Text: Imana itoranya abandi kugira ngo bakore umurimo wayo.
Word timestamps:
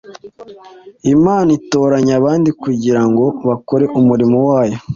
Imana 1.13 1.49
itoranya 1.59 2.13
abandi 2.19 2.49
kugira 2.61 3.01
ngo 3.09 3.23
bakore 3.47 3.85
umurimo 3.99 4.37
wayo. 4.49 4.77